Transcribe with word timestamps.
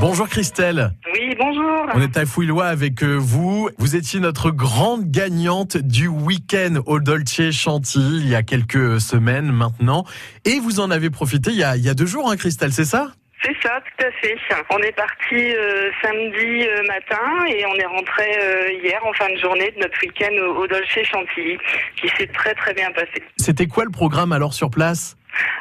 Bonjour 0.00 0.28
Christelle. 0.28 0.92
Oui, 1.12 1.34
bonjour. 1.36 1.86
On 1.92 2.00
est 2.00 2.16
à 2.16 2.24
Fouillois 2.24 2.66
avec 2.66 3.02
euh, 3.02 3.16
vous. 3.16 3.68
Vous 3.78 3.96
étiez 3.96 4.20
notre 4.20 4.52
grande 4.52 5.10
gagnante 5.10 5.76
du 5.76 6.06
week-end 6.06 6.76
au 6.86 7.00
Dolce 7.00 7.50
Chantilly 7.50 8.20
il 8.20 8.28
y 8.28 8.36
a 8.36 8.44
quelques 8.44 9.00
semaines 9.00 9.50
maintenant. 9.50 10.04
Et 10.44 10.60
vous 10.60 10.78
en 10.78 10.92
avez 10.92 11.10
profité 11.10 11.50
il 11.50 11.56
y 11.56 11.64
a, 11.64 11.76
il 11.76 11.84
y 11.84 11.88
a 11.88 11.94
deux 11.94 12.06
jours, 12.06 12.30
hein, 12.30 12.36
Christelle, 12.36 12.72
c'est 12.72 12.84
ça? 12.84 13.08
C'est 13.42 13.56
ça, 13.62 13.80
tout 13.80 14.06
à 14.06 14.10
fait. 14.20 14.36
On 14.70 14.78
est 14.78 14.92
parti 14.92 15.34
euh, 15.34 15.90
samedi 16.02 16.66
euh, 16.66 16.82
matin 16.86 17.46
et 17.48 17.64
on 17.66 17.74
est 17.74 17.86
rentré 17.86 18.36
euh, 18.40 18.72
hier 18.82 19.00
en 19.04 19.12
fin 19.12 19.28
de 19.32 19.38
journée 19.38 19.72
de 19.76 19.80
notre 19.80 20.00
week-end 20.00 20.32
au, 20.42 20.62
au 20.62 20.66
Dolce 20.68 20.98
Chantilly, 21.04 21.58
qui 22.00 22.08
s'est 22.16 22.26
très 22.28 22.54
très 22.54 22.74
bien 22.74 22.90
passé. 22.92 23.22
C'était 23.36 23.66
quoi 23.66 23.84
le 23.84 23.90
programme 23.90 24.32
alors 24.32 24.54
sur 24.54 24.70
place? 24.70 25.16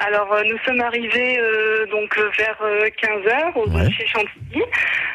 Alors 0.00 0.32
euh, 0.32 0.42
nous 0.44 0.58
sommes 0.64 0.80
arrivés 0.80 1.38
euh, 1.38 1.86
donc 1.86 2.16
euh, 2.18 2.30
vers 2.38 2.58
15 3.00 3.26
heures 3.26 3.56
au 3.56 3.68
Ouais. 3.68 3.82
Dolce 3.84 4.06
Chantilly. 4.06 4.62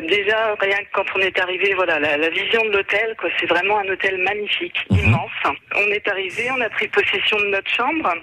Déjà 0.00 0.54
rien 0.60 0.78
que 0.78 0.90
quand 0.94 1.04
on 1.14 1.20
est 1.20 1.38
arrivé, 1.38 1.74
voilà 1.74 1.98
la, 1.98 2.16
la 2.16 2.28
vision 2.30 2.64
de 2.64 2.70
l'hôtel, 2.70 3.14
quoi, 3.18 3.28
c'est 3.38 3.46
vraiment 3.46 3.78
un 3.80 3.88
hôtel 3.88 4.16
magnifique, 4.18 4.78
Mhm. 4.90 4.98
immense. 4.98 5.30
On 5.76 5.90
est 5.92 6.08
arrivé, 6.08 6.48
on 6.56 6.60
a 6.62 6.70
pris 6.70 6.88
possession 6.88 7.38
de 7.38 7.46
notre 7.46 7.70
chambre, 7.70 8.14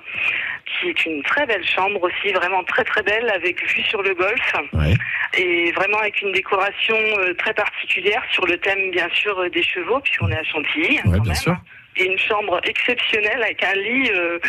qui 0.68 0.90
est 0.90 1.06
une 1.06 1.24
très 1.24 1.46
belle 1.46 1.66
chambre 1.66 2.02
aussi, 2.04 2.34
vraiment 2.34 2.64
très 2.66 2.84
très 2.84 3.02
belle 3.04 3.30
avec 3.34 3.62
vue 3.74 3.84
sur 3.84 4.02
le 4.02 4.14
golfe. 4.14 4.54
Ouais. 4.74 4.94
et 5.38 5.72
vraiment 5.74 5.98
avec 6.00 6.22
une 6.22 6.32
décoration 6.32 6.96
euh, 7.20 7.34
très 7.36 7.54
particulière 7.54 8.24
sur 8.32 8.46
le 8.46 8.58
thème 8.58 8.92
bien 8.92 9.08
sûr 9.14 9.38
euh, 9.40 9.50
des 9.50 9.64
chevaux 9.64 10.00
puisqu'on 10.00 10.30
est 10.32 10.38
à 10.38 10.44
Chantilly 10.44 11.00
hein, 11.00 11.04
Ouais, 11.06 11.18
quand 11.18 11.24
bien 11.24 11.34
même. 11.34 11.42
sûr. 11.42 11.58
et 11.98 12.06
une 12.06 12.18
chambre 12.18 12.60
exceptionnelle 12.64 13.42
avec 13.44 13.62
un 13.64 13.74
lit 13.74 14.10
euh, 14.14 14.40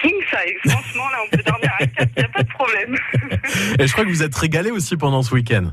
king 0.00 0.14
size 0.30 0.72
franchement 0.72 1.08
là 1.10 1.18
on 1.24 1.36
peut 1.36 1.42
dormir 1.42 1.70
à 1.78 1.86
quatre 1.86 2.10
il 2.16 2.20
n'y 2.20 2.24
a 2.24 2.28
pas 2.28 2.42
de 2.42 2.48
problème 2.48 2.96
Et 3.78 3.86
je 3.86 3.92
crois 3.92 4.04
que 4.04 4.08
vous 4.10 4.22
êtes 4.22 4.34
régalé 4.34 4.70
aussi 4.70 4.96
pendant 4.96 5.22
ce 5.22 5.34
week-end. 5.34 5.64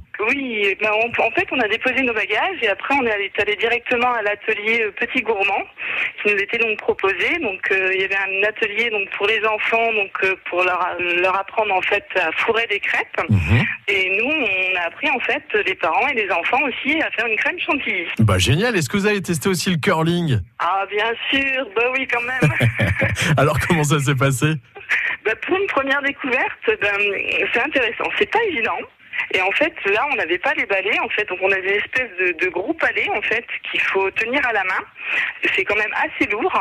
Oui 0.67 0.78
ben, 0.80 0.90
on- 0.94 1.23
en 1.23 1.31
fait 1.31 1.48
on 1.52 1.59
a 1.59 1.67
déposé 1.67 2.02
nos 2.02 2.14
bagages 2.14 2.58
et 2.62 2.67
après 2.70 2.94
on 2.95 3.06
est 3.06 3.12
allé, 3.12 3.31
allé 3.40 3.56
directement 3.56 4.12
à 4.14 4.22
l'atelier 4.22 4.81
euh, 4.84 4.92
Petit 4.92 5.22
Gourmand 5.22 5.64
qui 6.22 6.34
nous 6.34 6.40
était 6.40 6.58
donc 6.58 6.78
proposé 6.80 7.40
donc 7.40 7.59
euh, 7.72 7.92
il 7.94 8.02
y 8.02 8.06
avait 8.06 8.16
un 8.18 8.44
atelier 8.48 8.90
donc 8.90 9.09
pour 9.12 9.28
les 9.28 9.44
enfants 9.45 9.92
donc 9.94 10.12
euh, 10.23 10.36
pour 10.50 10.64
leur, 10.64 10.95
leur 11.00 11.36
apprendre 11.40 11.73
en 11.73 11.81
fait 11.81 12.06
à 12.16 12.31
fourrer 12.34 12.68
des 12.68 12.80
crêpes 12.80 13.08
Mhm. 13.30 13.64
Et 13.88 14.09
nous, 14.18 14.26
on 14.31 14.76
a 14.80 14.88
appris 14.88 15.09
en 15.09 15.20
fait 15.20 15.44
les 15.66 15.76
parents 15.76 16.08
et 16.08 16.14
les 16.14 16.30
enfants 16.31 16.62
aussi 16.64 17.02
à 17.02 17.12
faire 17.12 17.25
une 17.25 17.36
crème 17.36 17.59
chantilly. 17.59 18.06
Bah 18.20 18.38
génial. 18.38 18.75
Est-ce 18.75 18.90
que 18.90 18.98
vous 18.98 19.06
avez 19.06 19.22
testé 19.22 19.50
aussi 19.50 19.70
le 19.70 19.78
curling? 19.78 20.40
Ah 20.59 20.86
bien 20.90 21.12
sûr, 21.30 21.68
bah 21.75 21.84
oui 21.94 22.08
quand 22.08 22.22
même. 22.22 22.52
Alors 23.38 23.58
comment 23.68 23.84
ça 23.84 24.00
s'est 24.00 24.16
passé? 24.16 24.53
Bah, 25.25 25.34
pour 25.46 25.58
une 25.58 25.68
première 25.68 26.02
découverte, 26.02 26.66
ben, 26.81 26.98
c'est 27.53 27.62
intéressant. 27.62 28.06
C'est 28.18 28.31
pas 28.31 28.44
évident. 28.50 28.78
Et 29.34 29.42
en 29.42 29.52
fait, 29.52 29.74
là, 29.86 30.06
on 30.12 30.16
n'avait 30.16 30.38
pas 30.38 30.54
les 30.56 30.66
balais, 30.66 31.00
en 31.00 31.10
fait, 31.10 31.28
donc 31.30 31.40
on 31.42 31.52
a 31.52 31.60
des 31.62 31.76
espèces 31.76 32.12
de, 32.20 32.32
de 32.44 32.50
gros 32.50 32.74
palais, 32.74 33.08
en 33.16 33.22
fait, 33.22 33.46
qu'il 33.70 33.80
faut 33.82 34.10
tenir 34.12 34.46
à 34.46 34.54
la 34.54 34.64
main. 34.64 34.84
C'est 35.56 35.64
quand 35.64 35.76
même 35.76 35.94
assez 35.94 36.30
lourd, 36.30 36.54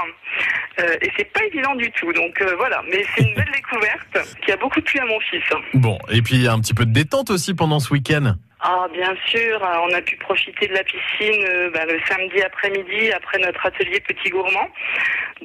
euh, 0.81 0.97
et 1.03 1.11
c'est 1.17 1.33
pas 1.33 1.45
évident 1.45 1.75
du 1.75 1.91
tout. 1.93 2.13
Donc 2.13 2.41
euh, 2.41 2.55
voilà, 2.57 2.83
mais 2.91 3.05
c'est 3.15 3.23
une 3.23 3.35
belle 3.35 3.51
découverte 3.53 4.19
qui 4.45 4.53
a 4.53 4.57
beaucoup 4.57 4.81
plu 4.81 5.01
à 5.01 5.05
mon 5.05 5.21
fils. 5.21 5.43
Bon, 5.75 5.99
et 6.11 6.23
puis 6.23 6.47
un 6.49 6.61
petit 6.61 6.75
peu 6.75 6.87
de 6.87 6.93
détente 6.93 7.31
aussi 7.31 7.55
pendant 7.55 7.81
ce 7.81 7.93
week-end. 7.93 8.35
Ah, 8.63 8.87
bien 8.93 9.15
sûr, 9.27 9.65
euh, 9.65 9.87
on 9.89 9.95
a 9.95 10.03
pu 10.03 10.17
profiter 10.17 10.67
de 10.67 10.75
la 10.75 10.85
piscine 10.85 11.45
euh, 11.49 11.71
bah, 11.71 11.87
le 11.87 11.99
samedi 12.07 12.43
après-midi 12.43 13.11
après 13.11 13.39
notre 13.39 13.65
atelier 13.65 14.01
Petit 14.01 14.29
Gourmand. 14.29 14.69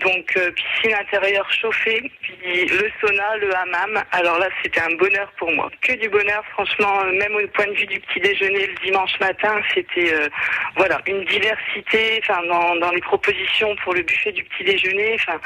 Donc 0.02 0.36
euh, 0.36 0.52
piscine 0.52 0.94
intérieure 0.96 1.50
chauffée, 1.54 2.12
puis 2.22 2.66
le 2.66 2.90
sauna, 3.00 3.38
le 3.38 3.56
hammam. 3.56 4.04
Alors 4.12 4.40
là, 4.40 4.50
c'était 4.62 4.82
un 4.82 4.94
bonheur 4.96 5.32
pour 5.38 5.50
moi. 5.54 5.70
Que 5.82 5.94
du 5.94 6.10
bonheur, 6.10 6.44
franchement, 6.52 7.02
euh, 7.02 7.12
même 7.14 7.34
au 7.36 7.48
point 7.50 7.68
de 7.68 7.74
vue 7.74 7.86
du 7.86 8.00
petit 8.02 8.20
déjeuner 8.20 8.68
le 8.68 8.76
dimanche 8.84 9.18
matin, 9.22 9.62
c'était 9.74 10.14
euh, 10.14 10.28
voilà 10.76 11.02
une 11.08 11.24
diversité. 11.26 12.20
Enfin, 12.22 12.42
dans, 12.48 12.76
dans 12.76 12.92
les 12.92 13.02
propositions 13.02 13.74
pour 13.84 13.94
le 13.94 14.02
buffet 14.02 14.34
du 14.34 14.44
petit 14.44 14.66
déjeuner. 14.66 15.16
Enfin, 15.16 15.40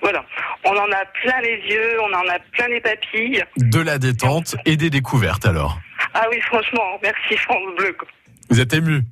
voilà, 0.00 0.24
on 0.64 0.76
en 0.76 0.90
a 0.90 1.04
plein 1.22 1.40
les 1.40 1.62
yeux, 1.68 2.00
on 2.00 2.12
en 2.12 2.28
a 2.28 2.38
plein 2.52 2.68
les 2.68 2.80
papilles. 2.80 3.44
De 3.56 3.80
la 3.80 3.98
détente 3.98 4.56
et 4.66 4.76
des 4.76 4.90
découvertes 4.90 5.46
alors. 5.46 5.78
Ah 6.14 6.26
oui, 6.30 6.40
franchement, 6.40 6.98
merci 7.02 7.36
France 7.36 7.74
Bleu. 7.76 7.92
quoi. 7.92 8.08
Vous 8.50 8.60
êtes 8.60 8.74
ému 8.74 9.02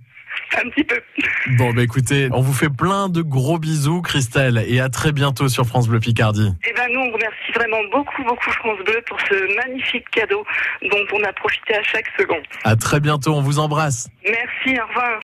Un 0.64 0.68
petit 0.70 0.84
peu. 0.84 1.00
Bon, 1.58 1.72
bah 1.72 1.82
écoutez, 1.82 2.28
on 2.32 2.40
vous 2.40 2.52
fait 2.52 2.68
plein 2.68 3.08
de 3.08 3.22
gros 3.22 3.58
bisous, 3.58 4.02
Christelle, 4.02 4.64
et 4.66 4.80
à 4.80 4.88
très 4.88 5.12
bientôt 5.12 5.48
sur 5.48 5.64
France 5.64 5.88
Bleu 5.88 6.00
Picardie. 6.00 6.52
Eh 6.68 6.72
ben 6.74 6.86
nous, 6.92 7.00
on 7.00 7.12
remercie 7.12 7.52
vraiment 7.54 7.82
beaucoup, 7.92 8.24
beaucoup 8.24 8.50
France 8.50 8.78
Bleu 8.84 9.00
pour 9.06 9.18
ce 9.20 9.56
magnifique 9.56 10.08
cadeau 10.10 10.44
dont 10.82 11.04
on 11.12 11.24
a 11.24 11.32
profité 11.32 11.74
à 11.74 11.82
chaque 11.82 12.06
seconde. 12.18 12.42
À 12.64 12.76
très 12.76 13.00
bientôt, 13.00 13.34
on 13.34 13.42
vous 13.42 13.58
embrasse. 13.58 14.08
Merci, 14.24 14.80
au 14.80 14.86
revoir. 14.88 15.18